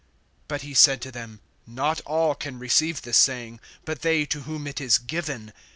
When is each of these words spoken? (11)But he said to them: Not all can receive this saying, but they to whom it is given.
(11)But 0.49 0.61
he 0.61 0.73
said 0.73 0.99
to 1.03 1.11
them: 1.11 1.41
Not 1.67 2.01
all 2.07 2.33
can 2.33 2.57
receive 2.57 3.03
this 3.03 3.17
saying, 3.17 3.59
but 3.85 4.01
they 4.01 4.25
to 4.25 4.41
whom 4.41 4.65
it 4.65 4.81
is 4.81 4.97
given. 4.97 5.53